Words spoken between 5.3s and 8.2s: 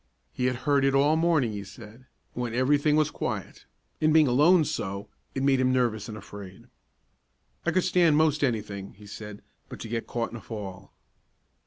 it made him nervous and afraid. "I could stan'